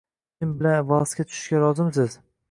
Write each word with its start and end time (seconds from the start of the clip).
Men 0.43 0.53
bilan 0.61 0.87
valsga 0.93 1.25
tushishga 1.33 1.59
rozimisiz? 1.65 2.17